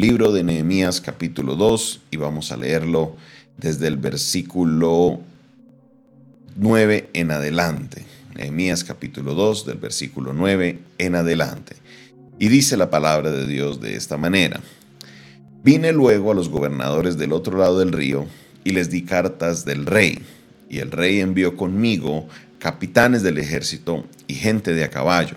libro 0.00 0.32
de 0.32 0.42
Nehemías 0.42 0.98
capítulo 1.02 1.56
2 1.56 2.00
y 2.10 2.16
vamos 2.16 2.52
a 2.52 2.56
leerlo 2.56 3.16
desde 3.58 3.86
el 3.86 3.98
versículo 3.98 5.20
9 6.56 7.10
en 7.12 7.30
adelante. 7.30 8.06
Nehemías 8.34 8.82
capítulo 8.82 9.34
2 9.34 9.66
del 9.66 9.76
versículo 9.76 10.32
9 10.32 10.78
en 10.96 11.14
adelante. 11.16 11.76
Y 12.38 12.48
dice 12.48 12.78
la 12.78 12.88
palabra 12.88 13.30
de 13.30 13.46
Dios 13.46 13.82
de 13.82 13.94
esta 13.94 14.16
manera. 14.16 14.60
Vine 15.62 15.92
luego 15.92 16.30
a 16.30 16.34
los 16.34 16.48
gobernadores 16.48 17.18
del 17.18 17.34
otro 17.34 17.58
lado 17.58 17.78
del 17.78 17.92
río 17.92 18.24
y 18.64 18.70
les 18.70 18.88
di 18.88 19.02
cartas 19.02 19.66
del 19.66 19.84
rey. 19.84 20.18
Y 20.70 20.78
el 20.78 20.92
rey 20.92 21.20
envió 21.20 21.58
conmigo 21.58 22.26
capitanes 22.58 23.22
del 23.22 23.36
ejército 23.36 24.06
y 24.26 24.32
gente 24.32 24.72
de 24.72 24.84
a 24.84 24.88
caballo. 24.88 25.36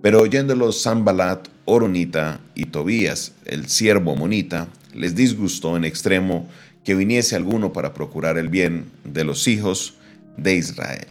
Pero 0.00 0.22
oyéndolos 0.22 0.80
Sanbalat, 0.80 1.48
Oronita 1.66 2.39
y 2.60 2.66
Tobías, 2.66 3.32
el 3.46 3.68
siervo 3.68 4.16
Monita, 4.16 4.68
les 4.92 5.14
disgustó 5.14 5.78
en 5.78 5.84
extremo 5.86 6.46
que 6.84 6.94
viniese 6.94 7.34
alguno 7.34 7.72
para 7.72 7.94
procurar 7.94 8.36
el 8.36 8.50
bien 8.50 8.90
de 9.02 9.24
los 9.24 9.48
hijos 9.48 9.94
de 10.36 10.56
Israel. 10.56 11.06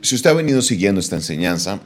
Si 0.00 0.14
usted 0.14 0.30
ha 0.30 0.34
venido 0.34 0.62
siguiendo 0.62 1.00
esta 1.00 1.16
enseñanza, 1.16 1.80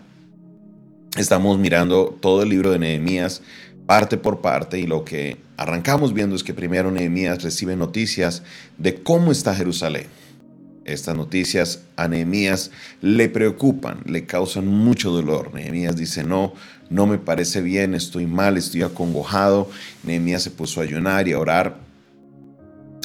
estamos 1.17 1.59
mirando 1.59 2.19
todo 2.21 2.43
el 2.43 2.51
libro 2.51 2.71
de 2.71 2.79
Nehemías 2.79 3.41
parte 3.87 4.19
por 4.19 4.43
parte 4.43 4.79
y 4.79 4.87
lo 4.87 5.03
que 5.03 5.39
arrancamos 5.57 6.13
viendo 6.13 6.37
es 6.37 6.45
que 6.45 6.53
primero 6.53 6.91
Nehemías 6.91 7.43
recibe 7.43 7.75
noticias 7.75 8.43
de 8.77 9.03
cómo 9.03 9.33
está 9.33 9.55
Jerusalén. 9.55 10.09
Estas 10.85 11.17
noticias 11.17 11.83
a 11.97 12.09
Nehemías 12.09 12.73
le 13.01 13.29
preocupan, 13.29 14.01
le 14.05 14.27
causan 14.27 14.67
mucho 14.67 15.11
dolor. 15.11 15.55
Nehemías 15.55 15.97
dice, 15.97 16.25
no, 16.25 16.55
no 16.91 17.07
me 17.07 17.19
parece 17.19 17.61
bien, 17.61 17.95
estoy 17.95 18.27
mal, 18.27 18.57
estoy 18.57 18.83
acongojado. 18.83 19.71
Nehemías 20.03 20.43
se 20.43 20.51
puso 20.51 20.81
a 20.81 20.85
ayunar 20.85 21.29
y 21.29 21.33
a 21.33 21.39
orar, 21.39 21.77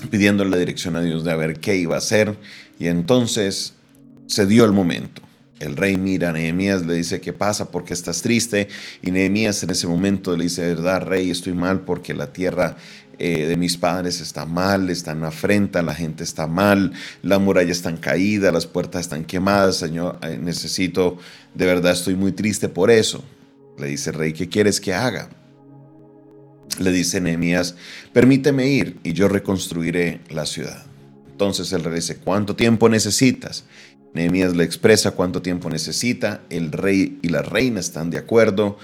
pidiendo 0.10 0.44
la 0.44 0.58
dirección 0.58 0.96
a 0.96 1.02
Dios 1.02 1.24
de 1.24 1.32
a 1.32 1.36
ver 1.36 1.60
qué 1.60 1.76
iba 1.76 1.96
a 1.96 2.00
hacer. 2.00 2.36
Y 2.80 2.88
entonces 2.88 3.74
se 4.26 4.46
dio 4.46 4.66
el 4.66 4.72
momento. 4.72 5.22
El 5.60 5.76
rey 5.76 5.98
mira 5.98 6.30
a 6.30 6.34
Nehemías, 6.34 6.86
le 6.86 6.94
dice, 6.94 7.20
¿qué 7.20 7.34
pasa? 7.34 7.72
¿Por 7.72 7.84
qué 7.84 7.94
estás 7.94 8.22
triste? 8.22 8.68
Y 9.02 9.10
Nehemías 9.10 9.64
en 9.64 9.72
ese 9.72 9.88
momento 9.88 10.36
le 10.36 10.44
dice, 10.44 10.68
verdad, 10.68 11.02
rey, 11.02 11.32
estoy 11.32 11.54
mal 11.54 11.82
porque 11.82 12.14
la 12.14 12.32
tierra 12.32 12.78
eh, 13.20 13.48
de 13.48 13.58
mis 13.58 13.78
padres 13.78 14.22
está 14.22 14.46
mal, 14.46 14.90
está 14.90 15.12
en 15.12 15.24
afrenta, 15.24 15.82
la 15.82 15.96
gente 15.96 16.24
está 16.24 16.46
mal, 16.46 16.94
la 17.24 17.40
muralla 17.40 17.72
está 17.72 17.94
caída, 17.96 18.52
las 18.52 18.68
puertas 18.68 19.02
están 19.02 19.26
quemadas, 19.26 19.78
Señor, 19.78 20.20
eh, 20.22 20.38
necesito, 20.42 21.18
de 21.56 21.66
verdad 21.66 21.94
estoy 21.94 22.16
muy 22.16 22.32
triste 22.32 22.70
por 22.70 22.92
eso. 22.92 23.24
Le 23.78 23.88
dice 23.88 24.12
el 24.12 24.18
rey, 24.18 24.34
¿qué 24.34 24.50
quieres 24.50 24.80
que 24.80 24.94
haga? 24.94 25.30
Le 26.80 26.92
dice 26.92 27.20
Nehemías, 27.20 27.76
permíteme 28.14 28.68
ir 28.68 29.00
y 29.04 29.14
yo 29.14 29.28
reconstruiré 29.28 30.22
la 30.30 30.46
ciudad. 30.46 30.86
Entonces 31.32 31.72
el 31.74 31.84
rey 31.84 31.96
dice, 31.96 32.18
¿cuánto 32.18 32.56
tiempo 32.56 32.88
necesitas? 32.88 33.66
Nehemías 34.14 34.56
le 34.56 34.64
expresa 34.64 35.12
cuánto 35.12 35.42
tiempo 35.42 35.70
necesita, 35.70 36.42
el 36.50 36.72
rey 36.72 37.20
y 37.22 37.30
la 37.30 37.42
reina 37.42 37.80
están 37.80 38.10
de 38.10 38.18
acuerdo 38.18 38.78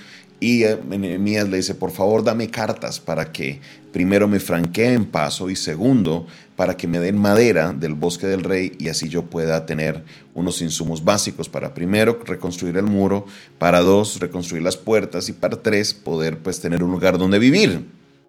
y 0.43 0.65
eh, 0.65 0.77
Nehemías 0.85 1.47
le 1.47 1.55
dice, 1.55 1.73
por 1.73 1.91
favor 1.91 2.21
dame 2.21 2.49
cartas 2.49 2.99
para 2.99 3.31
que 3.31 3.61
primero 3.93 4.27
me 4.27 4.41
franqueen 4.41 5.05
paso 5.05 5.49
y 5.49 5.55
segundo, 5.55 6.27
para 6.57 6.75
que 6.75 6.85
me 6.85 6.99
den 6.99 7.17
madera 7.17 7.71
del 7.71 7.93
bosque 7.93 8.27
del 8.27 8.43
rey 8.43 8.73
y 8.77 8.89
así 8.89 9.07
yo 9.07 9.23
pueda 9.23 9.65
tener 9.65 10.03
unos 10.33 10.61
insumos 10.61 11.05
básicos 11.05 11.47
para 11.47 11.73
primero 11.73 12.19
reconstruir 12.25 12.75
el 12.75 12.83
muro, 12.83 13.25
para 13.57 13.79
dos 13.79 14.19
reconstruir 14.19 14.63
las 14.63 14.75
puertas 14.75 15.29
y 15.29 15.31
para 15.31 15.63
tres 15.63 15.93
poder 15.93 16.37
pues 16.39 16.59
tener 16.59 16.83
un 16.83 16.91
lugar 16.91 17.17
donde 17.17 17.39
vivir. 17.39 17.85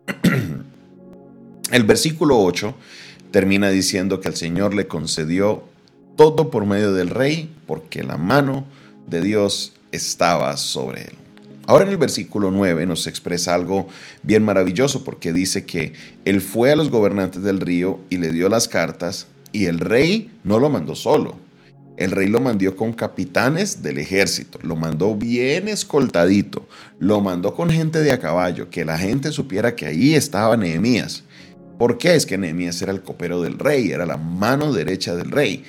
el 1.73 1.83
versículo 1.83 2.39
8 2.39 2.77
termina 3.33 3.71
diciendo 3.71 4.21
que 4.21 4.28
el 4.28 4.37
Señor 4.37 4.73
le 4.73 4.87
concedió 4.87 5.65
todo 6.15 6.53
por 6.53 6.65
medio 6.65 6.93
del 6.93 7.11
rey, 7.11 7.53
porque 7.67 8.05
la 8.05 8.19
mano 8.19 8.67
de 9.09 9.21
Dios 9.21 9.72
estaba 9.91 10.56
sobre 10.56 11.03
él. 11.03 11.24
Ahora 11.66 11.84
en 11.84 11.91
el 11.91 11.97
versículo 11.97 12.50
9 12.50 12.86
nos 12.86 13.06
expresa 13.06 13.54
algo 13.54 13.88
bien 14.22 14.44
maravilloso 14.44 15.02
porque 15.02 15.32
dice 15.32 15.64
que 15.64 15.94
él 16.25 16.41
fue 16.41 16.72
a 16.72 16.76
los 16.76 16.91
gobernantes 16.91 17.42
del 17.42 17.60
río 17.60 18.00
y 18.10 18.19
le 18.19 18.32
dio 18.32 18.48
las 18.48 18.69
cartas 18.69 19.28
y 19.52 19.66
el 19.66 19.80
rey 19.80 20.30
no 20.42 20.58
lo 20.58 20.69
mandó 20.69 20.94
solo. 20.94 21.38
El 21.97 22.10
rey 22.10 22.26
lo 22.26 22.41
mandó 22.41 22.75
con 22.75 22.92
capitanes 22.92 23.82
del 23.82 23.98
ejército, 23.98 24.58
lo 24.62 24.75
mandó 24.75 25.14
bien 25.14 25.69
escoltadito, 25.69 26.66
lo 26.98 27.20
mandó 27.20 27.54
con 27.54 27.70
gente 27.70 28.00
de 28.00 28.10
a 28.10 28.19
caballo, 28.19 28.69
que 28.69 28.84
la 28.84 28.98
gente 28.98 29.31
supiera 29.31 29.76
que 29.76 29.86
ahí 29.86 30.14
estaba 30.14 30.56
Nehemías. 30.56 31.22
¿Por 31.78 31.96
qué? 31.96 32.16
Es 32.16 32.26
que 32.26 32.36
Nehemías 32.36 32.82
era 32.82 32.91
el 32.91 33.02
copero 33.02 33.41
del 33.42 33.60
rey, 33.60 33.92
era 33.92 34.06
la 34.06 34.16
mano 34.16 34.72
derecha 34.72 35.14
del 35.14 35.31
rey. 35.31 35.62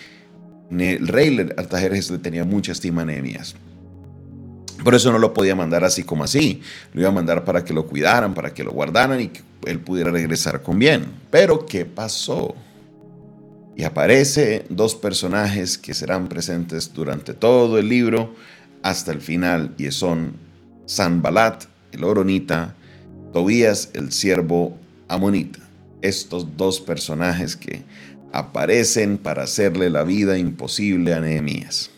El 0.71 1.07
rey 1.07 1.47
Artajerjes 1.57 2.09
le 2.09 2.17
tenía 2.17 2.43
mucha 2.43 2.71
estima 2.71 3.03
a 3.03 3.05
Nehemías. 3.05 3.55
Por 4.85 4.93
eso 4.93 5.11
no 5.11 5.17
lo 5.17 5.33
podía 5.33 5.55
mandar 5.55 5.83
así 5.83 6.03
como 6.03 6.25
así. 6.25 6.61
Lo 6.93 7.01
iba 7.01 7.09
a 7.09 7.11
mandar 7.11 7.43
para 7.43 7.65
que 7.65 7.73
lo 7.73 7.87
cuidaran, 7.87 8.35
para 8.35 8.53
que 8.53 8.63
lo 8.63 8.71
guardaran 8.71 9.19
y 9.19 9.29
que 9.29 9.41
él 9.65 9.79
pudiera 9.79 10.11
regresar 10.11 10.61
con 10.61 10.77
bien. 10.77 11.07
Pero 11.31 11.65
¿qué 11.65 11.85
pasó? 11.85 12.53
Y 13.75 13.83
aparece 13.83 14.63
dos 14.69 14.93
personajes 14.93 15.79
que 15.79 15.95
serán 15.95 16.27
presentes 16.27 16.93
durante 16.93 17.33
todo 17.33 17.79
el 17.79 17.89
libro 17.89 18.35
hasta 18.83 19.11
el 19.11 19.21
final 19.21 19.73
y 19.79 19.89
son 19.89 20.33
Sanbalat, 20.85 21.63
el 21.91 22.03
oronita, 22.03 22.75
Tobías, 23.33 23.89
el 23.93 24.11
siervo 24.11 24.77
amonita. 25.07 25.61
Estos 26.03 26.57
dos 26.57 26.79
personajes 26.79 27.55
que 27.55 27.81
aparecen 28.31 29.17
para 29.17 29.45
hacerle 29.45 29.89
la 29.89 30.03
vida 30.03 30.37
imposible 30.37 31.15
a 31.15 31.21
Nehemías. 31.21 31.89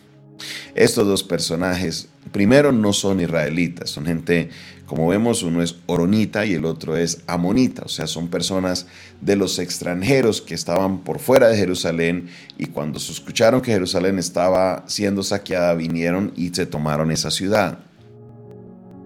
Estos 0.73 1.05
dos 1.05 1.23
personajes, 1.23 2.07
primero, 2.31 2.71
no 2.71 2.93
son 2.93 3.19
israelitas, 3.19 3.89
son 3.89 4.05
gente, 4.05 4.49
como 4.85 5.07
vemos, 5.07 5.43
uno 5.43 5.61
es 5.61 5.75
oronita 5.85 6.45
y 6.45 6.53
el 6.53 6.65
otro 6.65 6.95
es 6.95 7.21
amonita, 7.27 7.83
o 7.85 7.89
sea, 7.89 8.07
son 8.07 8.29
personas 8.29 8.88
de 9.21 9.35
los 9.35 9.59
extranjeros 9.59 10.41
que 10.41 10.55
estaban 10.55 10.99
por 10.99 11.19
fuera 11.19 11.47
de 11.47 11.57
Jerusalén 11.57 12.29
y 12.57 12.67
cuando 12.67 12.99
se 12.99 13.11
escucharon 13.11 13.61
que 13.61 13.71
Jerusalén 13.71 14.19
estaba 14.19 14.83
siendo 14.88 15.23
saqueada, 15.23 15.73
vinieron 15.73 16.31
y 16.35 16.49
se 16.49 16.65
tomaron 16.65 17.11
esa 17.11 17.31
ciudad. 17.31 17.79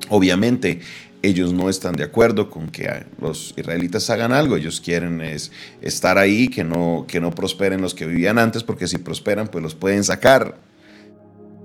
Obviamente, 0.09 0.81
ellos 1.23 1.53
no 1.53 1.69
están 1.69 1.95
de 1.95 2.03
acuerdo 2.03 2.49
con 2.49 2.69
que 2.69 3.05
los 3.19 3.53
israelitas 3.55 4.09
hagan 4.09 4.31
algo, 4.31 4.57
ellos 4.57 4.81
quieren 4.81 5.21
es 5.21 5.51
estar 5.81 6.17
ahí, 6.17 6.47
que 6.47 6.63
no, 6.63 7.05
que 7.07 7.21
no 7.21 7.31
prosperen 7.31 7.81
los 7.81 7.93
que 7.93 8.05
vivían 8.05 8.39
antes, 8.39 8.63
porque 8.63 8.87
si 8.87 8.97
prosperan, 8.97 9.47
pues 9.47 9.63
los 9.63 9.75
pueden 9.75 10.03
sacar. 10.03 10.70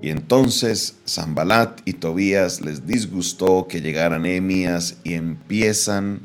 Y 0.01 0.09
entonces 0.09 0.95
Zambalat 1.07 1.81
y 1.85 1.93
Tobías 1.93 2.61
les 2.61 2.85
disgustó 2.85 3.67
que 3.67 3.81
llegaran 3.81 4.21
Nehemías 4.21 4.97
y 5.03 5.13
empiezan 5.13 6.21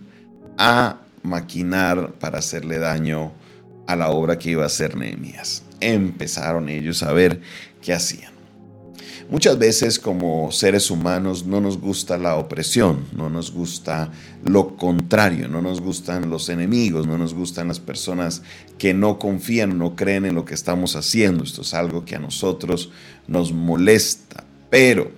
a 0.58 1.00
maquinar 1.22 2.12
para 2.14 2.38
hacerle 2.38 2.78
daño 2.78 3.32
a 3.86 3.96
la 3.96 4.10
obra 4.10 4.38
que 4.38 4.50
iba 4.50 4.64
a 4.64 4.66
hacer 4.66 4.96
Nehemías. 4.96 5.62
Empezaron 5.80 6.68
ellos 6.68 7.02
a 7.02 7.12
ver 7.12 7.40
qué 7.80 7.92
hacían. 7.92 8.31
Muchas 9.30 9.58
veces 9.58 9.98
como 9.98 10.50
seres 10.52 10.90
humanos 10.90 11.46
no 11.46 11.60
nos 11.60 11.80
gusta 11.80 12.18
la 12.18 12.36
opresión, 12.36 13.06
no 13.16 13.30
nos 13.30 13.52
gusta 13.52 14.10
lo 14.44 14.76
contrario, 14.76 15.48
no 15.48 15.62
nos 15.62 15.80
gustan 15.80 16.30
los 16.30 16.48
enemigos, 16.48 17.06
no 17.06 17.18
nos 17.18 17.34
gustan 17.34 17.68
las 17.68 17.80
personas 17.80 18.42
que 18.78 18.94
no 18.94 19.18
confían, 19.18 19.78
no 19.78 19.96
creen 19.96 20.26
en 20.26 20.34
lo 20.34 20.44
que 20.44 20.54
estamos 20.54 20.96
haciendo. 20.96 21.44
Esto 21.44 21.62
es 21.62 21.74
algo 21.74 22.04
que 22.04 22.16
a 22.16 22.20
nosotros 22.20 22.90
nos 23.26 23.52
molesta, 23.52 24.44
pero 24.70 25.10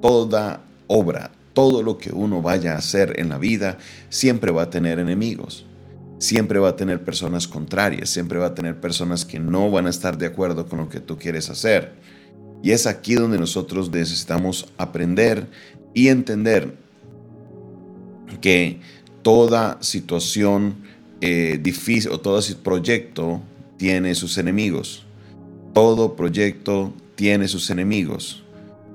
toda 0.00 0.62
obra, 0.86 1.30
todo 1.52 1.82
lo 1.82 1.98
que 1.98 2.12
uno 2.12 2.42
vaya 2.42 2.74
a 2.74 2.78
hacer 2.78 3.18
en 3.18 3.28
la 3.28 3.38
vida, 3.38 3.78
siempre 4.08 4.52
va 4.52 4.62
a 4.62 4.70
tener 4.70 4.98
enemigos 4.98 5.66
siempre 6.18 6.58
va 6.58 6.70
a 6.70 6.76
tener 6.76 7.04
personas 7.04 7.46
contrarias, 7.46 8.08
siempre 8.08 8.38
va 8.38 8.46
a 8.46 8.54
tener 8.54 8.80
personas 8.80 9.24
que 9.24 9.38
no 9.38 9.70
van 9.70 9.86
a 9.86 9.90
estar 9.90 10.16
de 10.16 10.26
acuerdo 10.26 10.66
con 10.66 10.78
lo 10.78 10.88
que 10.88 11.00
tú 11.00 11.18
quieres 11.18 11.50
hacer. 11.50 11.92
Y 12.64 12.72
es 12.72 12.86
aquí 12.86 13.14
donde 13.14 13.38
nosotros 13.38 13.90
necesitamos 13.92 14.66
aprender 14.78 15.46
y 15.92 16.08
entender 16.08 16.74
que 18.40 18.80
toda 19.20 19.76
situación 19.82 20.76
eh, 21.20 21.60
difícil 21.62 22.10
o 22.10 22.20
todo 22.20 22.40
proyecto 22.62 23.42
tiene 23.76 24.14
sus 24.14 24.38
enemigos. 24.38 25.04
Todo 25.74 26.16
proyecto 26.16 26.94
tiene 27.16 27.48
sus 27.48 27.68
enemigos. 27.68 28.42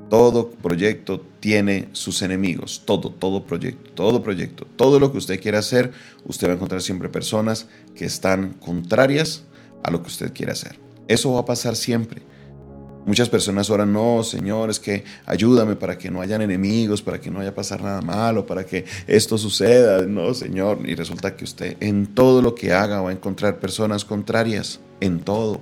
Todo 0.09 0.49
proyecto 0.49 1.23
tiene 1.39 1.89
sus 1.91 2.23
enemigos. 2.23 2.81
Todo, 2.85 3.11
todo 3.11 3.45
proyecto, 3.45 3.91
todo 3.93 4.23
proyecto, 4.23 4.65
todo 4.77 4.99
lo 4.99 5.11
que 5.11 5.19
usted 5.19 5.39
quiera 5.39 5.59
hacer, 5.59 5.91
usted 6.25 6.47
va 6.47 6.53
a 6.53 6.55
encontrar 6.55 6.81
siempre 6.81 7.07
personas 7.07 7.67
que 7.93 8.05
están 8.05 8.53
contrarias 8.53 9.43
a 9.83 9.91
lo 9.91 10.01
que 10.01 10.07
usted 10.07 10.33
quiere 10.33 10.53
hacer. 10.53 10.79
Eso 11.07 11.33
va 11.33 11.41
a 11.41 11.45
pasar 11.45 11.75
siempre. 11.75 12.23
Muchas 13.09 13.27
personas 13.27 13.71
oran, 13.71 13.91
no, 13.91 14.23
Señor, 14.23 14.69
es 14.69 14.79
que 14.79 15.03
ayúdame 15.25 15.75
para 15.75 15.97
que 15.97 16.11
no 16.11 16.21
hayan 16.21 16.43
enemigos, 16.43 17.01
para 17.01 17.19
que 17.19 17.31
no 17.31 17.39
haya 17.39 17.55
pasar 17.55 17.81
nada 17.81 18.03
malo, 18.03 18.45
para 18.45 18.63
que 18.63 18.85
esto 19.07 19.35
suceda. 19.35 20.05
No, 20.05 20.35
Señor. 20.35 20.87
Y 20.87 20.93
resulta 20.93 21.35
que 21.35 21.43
usted 21.43 21.75
en 21.79 22.05
todo 22.05 22.43
lo 22.43 22.53
que 22.53 22.71
haga 22.71 23.01
va 23.01 23.09
a 23.09 23.13
encontrar 23.13 23.59
personas 23.59 24.05
contrarias, 24.05 24.79
en 24.99 25.21
todo. 25.21 25.59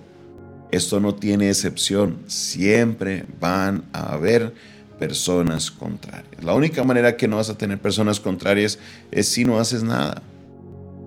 Esto 0.72 1.00
no 1.00 1.16
tiene 1.16 1.48
excepción. 1.48 2.18
Siempre 2.28 3.24
van 3.40 3.86
a 3.94 4.12
haber 4.12 4.54
personas 5.00 5.72
contrarias. 5.72 6.44
La 6.44 6.54
única 6.54 6.84
manera 6.84 7.16
que 7.16 7.30
no 7.30 7.38
vas 7.38 7.50
a 7.50 7.58
tener 7.58 7.80
personas 7.80 8.20
contrarias 8.20 8.78
es 9.10 9.30
si 9.30 9.46
no 9.46 9.58
haces 9.58 9.84
nada. 9.84 10.22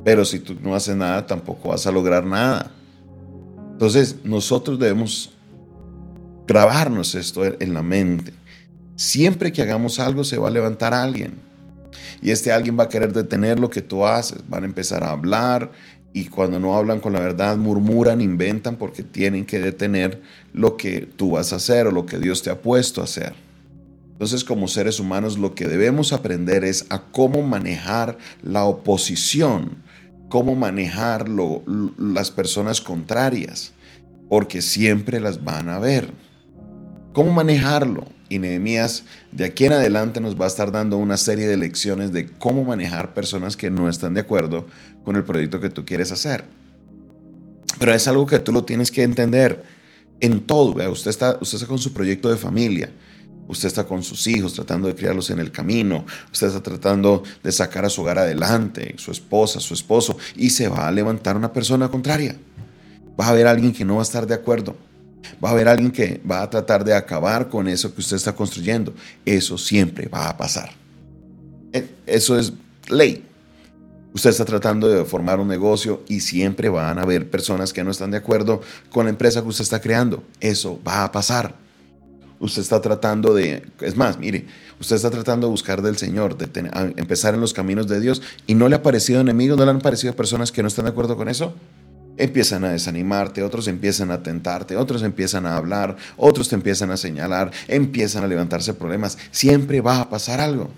Pero 0.07 0.25
si 0.25 0.39
tú 0.39 0.57
no 0.63 0.75
haces 0.75 0.97
nada, 0.97 1.27
tampoco 1.27 1.69
vas 1.69 1.87
a 1.87 1.93
lograr 1.93 2.25
nada. 2.25 2.71
Entonces, 3.73 4.17
nosotros 4.25 4.79
debemos 4.79 5.35
grabarnos 6.51 7.15
esto 7.15 7.45
en 7.45 7.75
la 7.75 7.83
mente. 7.83 8.33
Siempre 8.97 9.53
que 9.53 9.63
hagamos 9.63 10.01
algo 10.01 10.25
se 10.25 10.37
va 10.37 10.49
a 10.49 10.51
levantar 10.51 10.93
alguien. 10.93 11.35
Y 12.21 12.33
este 12.33 12.51
alguien 12.51 12.77
va 12.77 12.85
a 12.85 12.89
querer 12.89 13.13
detener 13.13 13.61
lo 13.61 13.71
que 13.71 13.83
tú 13.83 14.05
haces. 14.05 14.41
Van 14.49 14.65
a 14.65 14.67
empezar 14.67 15.05
a 15.05 15.13
hablar 15.13 15.71
y 16.13 16.25
cuando 16.25 16.59
no 16.59 16.77
hablan 16.77 16.99
con 16.99 17.13
la 17.13 17.21
verdad 17.21 17.57
murmuran, 17.57 18.21
inventan 18.21 18.75
porque 18.75 19.05
tienen 19.05 19.47
que 19.47 19.61
detener 19.61 20.23
lo 20.53 20.77
que 20.77 21.03
tú 21.03 21.31
vas 21.31 21.53
a 21.53 21.57
hacer 21.57 21.87
o 21.87 21.93
lo 21.93 22.05
que 22.05 22.19
Dios 22.19 22.43
te 22.43 22.51
ha 22.51 22.61
puesto 22.61 23.01
a 23.01 23.05
hacer. 23.05 23.33
Entonces 24.11 24.43
como 24.43 24.67
seres 24.67 24.99
humanos 24.99 25.39
lo 25.39 25.55
que 25.55 25.69
debemos 25.69 26.13
aprender 26.13 26.65
es 26.65 26.85
a 26.91 27.01
cómo 27.13 27.43
manejar 27.43 28.19
la 28.43 28.65
oposición, 28.65 29.85
cómo 30.29 30.57
manejar 30.57 31.29
las 31.29 32.33
personas 32.33 32.81
contrarias, 32.81 33.73
porque 34.29 34.63
siempre 34.63 35.21
las 35.21 35.45
van 35.45 35.69
a 35.69 35.79
ver 35.79 36.13
cómo 37.13 37.33
manejarlo. 37.33 38.07
Y 38.29 38.39
Nehemías 38.39 39.05
de 39.33 39.45
aquí 39.45 39.65
en 39.65 39.73
adelante 39.73 40.21
nos 40.21 40.41
va 40.41 40.45
a 40.45 40.49
estar 40.49 40.71
dando 40.71 40.97
una 40.99 41.17
serie 41.17 41.49
de 41.49 41.57
lecciones 41.57 42.13
de 42.13 42.29
cómo 42.29 42.65
manejar 42.65 43.13
personas 43.13 43.57
que 43.57 43.71
no 43.71 43.89
están 43.89 44.15
de 44.15 44.21
acuerdo 44.21 44.67
con 45.05 45.17
el 45.17 45.25
proyecto 45.25 45.61
que 45.61 45.71
tú 45.71 45.85
quieres 45.85 46.13
hacer. 46.13 46.45
Pero 47.79 47.93
es 47.93 48.07
algo 48.07 48.27
que 48.27 48.39
tú 48.39 48.53
lo 48.53 48.65
tienes 48.65 48.91
que 48.91 49.03
entender 49.03 49.65
en 50.21 50.41
todo. 50.41 50.75
Usted, 50.91 51.11
está, 51.11 51.39
usted 51.41 51.57
está 51.57 51.67
con 51.67 51.79
su 51.79 51.93
proyecto 51.93 52.31
de 52.31 52.37
familia. 52.37 52.91
Usted 53.49 53.67
está 53.67 53.85
con 53.85 54.05
sus 54.05 54.29
hijos 54.29 54.55
tratando 54.55 54.87
de 54.87 54.95
criarlos 54.95 55.31
en 55.31 55.41
el 55.41 55.51
camino. 55.51 56.05
Usted 56.33 56.49
está 56.49 56.63
tratando 56.63 57.25
de 57.43 57.51
sacar 57.51 57.85
a 57.85 57.91
su 57.91 58.03
hogar 58.03 58.19
adelante, 58.19 58.95
su 58.97 59.11
esposa, 59.11 59.59
su 59.59 59.75
esposo. 59.75 60.17
Y 60.37 60.51
se 60.51 60.69
va 60.69 60.87
a 60.87 60.93
levantar 60.93 61.37
una 61.37 61.53
persona 61.53 61.89
contraria. 61.89 62.37
Va 63.19 63.27
a 63.27 63.31
haber 63.31 63.49
alguien 63.49 63.73
que 63.73 63.85
no 63.85 63.97
va 63.97 64.03
a 64.03 64.05
estar 64.05 64.25
de 64.27 64.35
acuerdo. 64.35 64.77
Va 65.43 65.51
a 65.51 65.53
haber 65.53 65.69
alguien 65.69 65.91
que 65.91 66.21
va 66.29 66.43
a 66.43 66.51
tratar 66.51 66.85
de 66.85 66.95
acabar 66.95 67.49
con 67.49 67.69
eso 67.69 67.95
que 67.95 68.01
usted 68.01 68.17
está 68.17 68.35
construyendo. 68.35 68.95
Eso 69.25 69.59
siempre 69.59 70.09
va 70.09 70.29
a 70.29 70.37
pasar. 70.37 70.71
E, 71.73 71.89
eso 72.07 72.39
es 72.39 72.53
ley. 72.89 73.25
Usted 74.13 74.31
está 74.31 74.45
tratando 74.45 74.89
de 74.89 75.05
formar 75.05 75.39
un 75.39 75.47
negocio 75.47 76.03
y 76.09 76.21
siempre 76.21 76.69
van 76.69 76.99
a 76.99 77.03
haber 77.03 77.31
personas 77.31 77.73
que 77.73 77.85
no 77.85 77.93
están 77.93 78.11
de 78.11 78.17
acuerdo 78.17 78.61
con 78.91 79.07
la 79.07 79.11
empresa 79.11 79.41
que 79.43 79.49
usted 79.49 79.63
está 79.63 79.81
creando. 79.81 80.25
Eso 80.41 80.81
va 80.87 81.05
a 81.05 81.13
pasar. 81.13 81.55
Usted 82.41 82.63
está 82.63 82.81
tratando 82.81 83.35
de, 83.35 83.63
es 83.81 83.97
más, 83.97 84.19
mire, 84.19 84.47
usted 84.81 84.97
está 84.97 85.11
tratando 85.11 85.47
de 85.47 85.51
buscar 85.51 85.83
del 85.83 85.99
Señor, 85.99 86.39
de 86.39 86.49
empezar 86.97 87.35
en 87.35 87.41
los 87.41 87.53
caminos 87.53 87.87
de 87.87 88.01
Dios 88.01 88.23
y 88.47 88.55
no 88.55 88.69
le 88.69 88.77
ha 88.77 88.83
parecido 88.83 89.21
enemigos, 89.21 89.59
no 89.59 89.65
le 89.67 89.71
han 89.71 89.81
parecido 89.81 90.17
personas 90.17 90.51
que 90.51 90.63
no 90.63 90.69
están 90.69 90.87
de 90.87 90.91
acuerdo 90.91 91.17
con 91.17 91.29
eso 91.29 91.55
empiezan 92.23 92.65
a 92.65 92.71
desanimarte, 92.71 93.43
otros 93.43 93.69
empiezan 93.69 94.11
a 94.11 94.23
tentarte, 94.23 94.77
otros 94.77 95.03
empiezan 95.03 95.47
a 95.47 95.57
hablar, 95.57 95.97
otros 96.17 96.49
te 96.49 96.55
empiezan 96.55 96.91
a 96.91 96.97
señalar, 96.97 97.51
empiezan 97.69 98.25
a 98.25 98.27
levantarse 98.27 98.75
problemas. 98.75 99.19
Siempre 99.31 99.81
va 99.81 100.01
a 100.01 100.11
pasar 100.11 100.41
algo. 100.41 100.71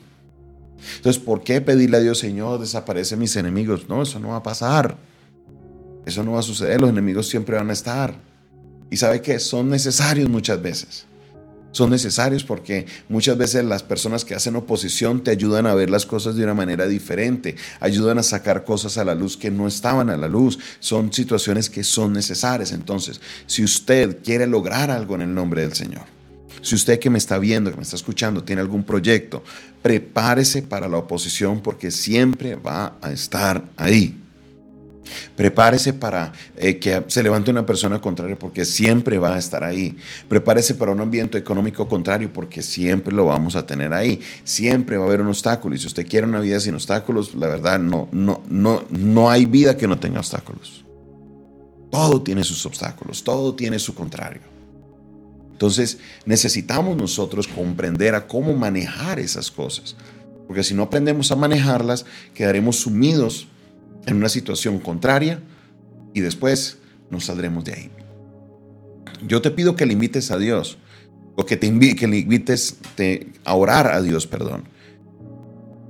Entonces, 0.96 1.22
¿por 1.22 1.44
qué 1.44 1.60
pedirle 1.60 1.98
a 1.98 2.00
Dios, 2.00 2.18
Señor, 2.18 2.60
desaparece 2.60 3.16
mis 3.16 3.36
enemigos? 3.36 3.88
No, 3.88 4.02
eso 4.02 4.18
no 4.18 4.28
va 4.28 4.36
a 4.36 4.42
pasar. 4.42 4.96
Eso 6.06 6.24
no 6.24 6.32
va 6.32 6.40
a 6.40 6.42
suceder. 6.42 6.80
Los 6.80 6.90
enemigos 6.90 7.28
siempre 7.28 7.56
van 7.56 7.70
a 7.70 7.72
estar. 7.72 8.14
Y 8.90 8.96
sabe 8.96 9.22
que 9.22 9.38
son 9.38 9.70
necesarios 9.70 10.28
muchas 10.28 10.60
veces 10.60 11.06
son 11.72 11.90
necesarios 11.90 12.44
porque 12.44 12.86
muchas 13.08 13.36
veces 13.36 13.64
las 13.64 13.82
personas 13.82 14.24
que 14.24 14.34
hacen 14.34 14.56
oposición 14.56 15.24
te 15.24 15.30
ayudan 15.30 15.66
a 15.66 15.74
ver 15.74 15.90
las 15.90 16.06
cosas 16.06 16.36
de 16.36 16.44
una 16.44 16.54
manera 16.54 16.86
diferente, 16.86 17.56
ayudan 17.80 18.18
a 18.18 18.22
sacar 18.22 18.64
cosas 18.64 18.98
a 18.98 19.04
la 19.04 19.14
luz 19.14 19.36
que 19.36 19.50
no 19.50 19.66
estaban 19.66 20.10
a 20.10 20.16
la 20.16 20.28
luz, 20.28 20.58
son 20.78 21.12
situaciones 21.12 21.68
que 21.68 21.82
son 21.82 22.12
necesarias. 22.12 22.72
Entonces, 22.72 23.20
si 23.46 23.64
usted 23.64 24.18
quiere 24.22 24.46
lograr 24.46 24.90
algo 24.90 25.14
en 25.16 25.22
el 25.22 25.34
nombre 25.34 25.62
del 25.62 25.72
Señor, 25.72 26.02
si 26.60 26.76
usted 26.76 27.00
que 27.00 27.10
me 27.10 27.18
está 27.18 27.38
viendo, 27.38 27.70
que 27.70 27.76
me 27.76 27.82
está 27.82 27.96
escuchando, 27.96 28.44
tiene 28.44 28.62
algún 28.62 28.84
proyecto, 28.84 29.42
prepárese 29.82 30.62
para 30.62 30.88
la 30.88 30.98
oposición 30.98 31.60
porque 31.60 31.90
siempre 31.90 32.54
va 32.54 32.96
a 33.02 33.10
estar 33.10 33.64
ahí. 33.76 34.21
Prepárese 35.36 35.92
para 35.92 36.32
eh, 36.56 36.78
que 36.78 37.02
se 37.08 37.22
levante 37.22 37.50
una 37.50 37.66
persona 37.66 38.00
contraria 38.00 38.38
porque 38.38 38.64
siempre 38.64 39.18
va 39.18 39.34
a 39.34 39.38
estar 39.38 39.64
ahí. 39.64 39.96
Prepárese 40.28 40.74
para 40.74 40.92
un 40.92 41.00
ambiente 41.00 41.38
económico 41.38 41.88
contrario 41.88 42.32
porque 42.32 42.62
siempre 42.62 43.14
lo 43.14 43.26
vamos 43.26 43.56
a 43.56 43.66
tener 43.66 43.92
ahí. 43.92 44.20
Siempre 44.44 44.96
va 44.96 45.04
a 45.04 45.06
haber 45.08 45.20
un 45.20 45.28
obstáculo. 45.28 45.74
Y 45.74 45.78
si 45.78 45.86
usted 45.86 46.06
quiere 46.06 46.26
una 46.26 46.40
vida 46.40 46.60
sin 46.60 46.74
obstáculos, 46.74 47.34
la 47.34 47.48
verdad 47.48 47.78
no, 47.78 48.08
no, 48.12 48.42
no, 48.48 48.84
no 48.90 49.30
hay 49.30 49.46
vida 49.46 49.76
que 49.76 49.88
no 49.88 49.98
tenga 49.98 50.20
obstáculos. 50.20 50.84
Todo 51.90 52.22
tiene 52.22 52.42
sus 52.42 52.64
obstáculos, 52.64 53.22
todo 53.22 53.54
tiene 53.54 53.78
su 53.78 53.94
contrario. 53.94 54.40
Entonces 55.52 55.98
necesitamos 56.24 56.96
nosotros 56.96 57.46
comprender 57.46 58.14
a 58.14 58.26
cómo 58.26 58.54
manejar 58.54 59.20
esas 59.20 59.50
cosas. 59.50 59.94
Porque 60.46 60.64
si 60.64 60.74
no 60.74 60.82
aprendemos 60.82 61.30
a 61.30 61.36
manejarlas, 61.36 62.04
quedaremos 62.34 62.76
sumidos 62.76 63.46
en 64.06 64.16
una 64.16 64.28
situación 64.28 64.78
contraria 64.78 65.40
y 66.14 66.20
después 66.20 66.78
nos 67.10 67.26
saldremos 67.26 67.64
de 67.64 67.72
ahí. 67.74 67.90
Yo 69.26 69.40
te 69.42 69.50
pido 69.50 69.76
que 69.76 69.86
le 69.86 69.92
invites 69.92 70.30
a 70.30 70.38
Dios, 70.38 70.78
o 71.36 71.46
que, 71.46 71.56
te 71.56 71.96
que 71.96 72.08
le 72.08 72.18
invites 72.18 72.76
a 73.44 73.54
orar 73.54 73.86
a 73.86 74.02
Dios, 74.02 74.26
perdón. 74.26 74.64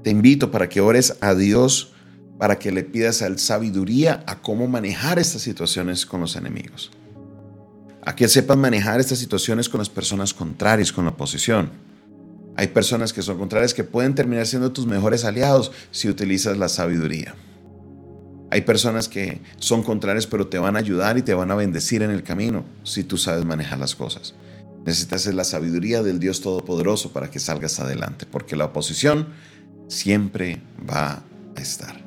Te 0.03 0.11
invito 0.11 0.51
para 0.51 0.69
que 0.69 0.81
ores 0.81 1.17
a 1.21 1.35
Dios, 1.35 1.93
para 2.39 2.59
que 2.59 2.73
le 2.73 2.83
pidas 2.83 3.23
a 3.23 3.39
sabiduría 3.39 4.25
a 4.27 4.41
cómo 4.41 4.67
manejar 4.67 5.19
estas 5.19 5.43
situaciones 5.43 6.07
con 6.07 6.21
los 6.21 6.37
enemigos. 6.37 6.91
A 8.05 8.17
que 8.17 8.29
sepas 8.29 8.57
manejar 8.57 9.01
estas 9.01 9.19
situaciones 9.19 9.69
con 9.69 9.79
las 9.79 9.89
personas 9.89 10.35
contrarias, 10.35 10.93
con 10.93 11.05
la 11.05 11.13
oposición. 11.13 11.71
Hay 12.57 12.69
personas 12.69 13.13
que 13.13 13.23
son 13.23 13.39
contrarias 13.39 13.75
que 13.75 13.85
pueden 13.85 14.15
terminar 14.15 14.47
siendo 14.47 14.73
tus 14.73 14.87
mejores 14.87 15.25
aliados 15.25 15.73
si 15.91 16.09
utilizas 16.09 16.59
la 16.59 16.69
sabiduría. 16.69 17.35
Hay 18.53 18.61
personas 18.61 19.09
que 19.09 19.41
son 19.61 19.83
contrarias, 19.83 20.27
pero 20.27 20.47
te 20.47 20.59
van 20.59 20.77
a 20.77 20.81
ayudar 20.81 21.17
y 21.17 21.23
te 21.23 21.33
van 21.33 21.51
a 21.51 21.55
bendecir 21.55 22.03
en 22.03 22.11
el 22.11 22.23
camino 22.23 22.67
si 22.83 23.03
tú 23.03 23.17
sabes 23.17 23.47
manejar 23.47 23.79
las 23.79 23.97
cosas. 23.97 24.35
Necesitas 24.85 25.25
la 25.29 25.45
sabiduría 25.45 26.03
del 26.03 26.19
Dios 26.19 26.43
Todopoderoso 26.43 27.15
para 27.15 27.31
que 27.31 27.39
salgas 27.39 27.81
adelante, 27.81 28.27
porque 28.31 28.55
la 28.55 28.67
oposición 28.67 29.29
siempre 29.89 30.61
va 30.87 31.23
a 31.57 31.61
estar. 31.63 31.99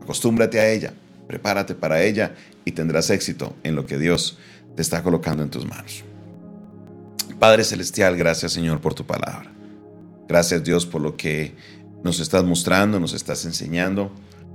Acostúmbrate 0.00 0.60
a 0.60 0.70
ella, 0.70 0.94
prepárate 1.26 1.74
para 1.74 2.04
ella 2.04 2.36
y 2.64 2.70
tendrás 2.70 3.10
éxito 3.10 3.56
en 3.64 3.74
lo 3.74 3.84
que 3.84 3.98
Dios 3.98 4.38
te 4.76 4.82
está 4.82 5.02
colocando 5.02 5.42
en 5.42 5.50
tus 5.50 5.66
manos. 5.66 6.04
Padre 7.40 7.64
Celestial, 7.64 8.16
gracias 8.16 8.52
Señor 8.52 8.80
por 8.80 8.94
tu 8.94 9.04
palabra. 9.04 9.50
Gracias 10.28 10.62
Dios 10.62 10.86
por 10.86 11.00
lo 11.00 11.16
que 11.16 11.56
nos 12.04 12.20
estás 12.20 12.44
mostrando, 12.44 13.00
nos 13.00 13.12
estás 13.12 13.44
enseñando. 13.44 14.12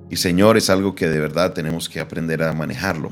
Y 0.09 0.17
Señor, 0.17 0.57
es 0.57 0.69
algo 0.69 0.95
que 0.95 1.07
de 1.07 1.19
verdad 1.19 1.53
tenemos 1.53 1.89
que 1.89 1.99
aprender 1.99 2.43
a 2.43 2.53
manejarlo. 2.53 3.11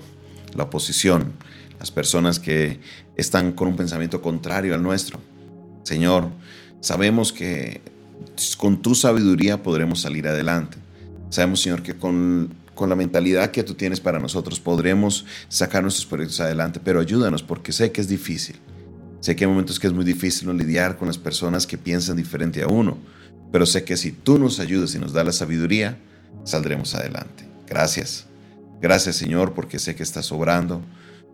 La 0.55 0.63
oposición, 0.63 1.33
las 1.79 1.91
personas 1.91 2.39
que 2.39 2.79
están 3.15 3.51
con 3.53 3.67
un 3.67 3.75
pensamiento 3.75 4.21
contrario 4.21 4.75
al 4.75 4.83
nuestro. 4.83 5.19
Señor, 5.83 6.29
sabemos 6.81 7.33
que 7.33 7.81
con 8.57 8.81
tu 8.81 8.95
sabiduría 8.95 9.63
podremos 9.63 10.01
salir 10.01 10.27
adelante. 10.27 10.77
Sabemos, 11.29 11.61
Señor, 11.61 11.81
que 11.81 11.95
con, 11.95 12.53
con 12.75 12.89
la 12.89 12.95
mentalidad 12.95 13.51
que 13.51 13.63
tú 13.63 13.73
tienes 13.73 13.99
para 13.99 14.19
nosotros 14.19 14.59
podremos 14.59 15.25
sacar 15.49 15.81
nuestros 15.81 16.05
proyectos 16.05 16.39
adelante, 16.39 16.79
pero 16.83 16.99
ayúdanos 16.99 17.41
porque 17.41 17.71
sé 17.71 17.91
que 17.91 18.01
es 18.01 18.07
difícil. 18.07 18.55
Sé 19.19 19.35
que 19.35 19.45
hay 19.45 19.49
momentos 19.49 19.79
que 19.79 19.87
es 19.87 19.93
muy 19.93 20.05
difícil 20.05 20.55
lidiar 20.55 20.97
con 20.97 21.07
las 21.07 21.17
personas 21.17 21.65
que 21.65 21.77
piensan 21.77 22.17
diferente 22.17 22.61
a 22.61 22.67
uno, 22.67 22.97
pero 23.51 23.65
sé 23.65 23.83
que 23.83 23.97
si 23.97 24.11
tú 24.11 24.37
nos 24.37 24.59
ayudas 24.59 24.93
y 24.95 24.99
nos 24.99 25.13
das 25.13 25.25
la 25.25 25.31
sabiduría, 25.31 25.97
saldremos 26.43 26.95
adelante. 26.95 27.47
Gracias. 27.67 28.25
Gracias 28.81 29.15
Señor 29.15 29.53
porque 29.53 29.79
sé 29.79 29.95
que 29.95 30.03
estás 30.03 30.31
obrando. 30.31 30.81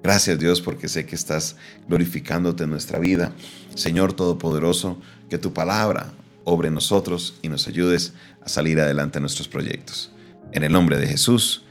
Gracias 0.03 0.39
Dios 0.39 0.61
porque 0.61 0.87
sé 0.87 1.05
que 1.05 1.15
estás 1.15 1.55
glorificándote 1.87 2.63
en 2.63 2.69
nuestra 2.69 2.99
vida. 2.99 3.33
Señor 3.75 4.13
Todopoderoso, 4.13 4.99
que 5.29 5.37
tu 5.37 5.53
palabra 5.53 6.13
obre 6.43 6.69
en 6.69 6.75
nosotros 6.75 7.35
y 7.41 7.49
nos 7.49 7.67
ayudes 7.67 8.13
a 8.41 8.49
salir 8.49 8.79
adelante 8.79 9.17
en 9.17 9.23
nuestros 9.23 9.47
proyectos. 9.47 10.11
En 10.51 10.63
el 10.63 10.71
nombre 10.71 10.97
de 10.97 11.07
Jesús. 11.07 11.63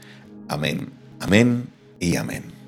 Amén. 0.47 0.89
Amén 1.19 1.69
y 1.99 2.15
amén. 2.15 2.58